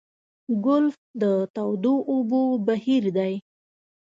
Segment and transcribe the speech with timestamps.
[0.65, 1.23] ګلف د
[1.55, 3.33] تودو اوبو بهیر دی.